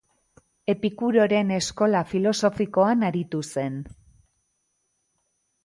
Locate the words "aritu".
3.11-3.45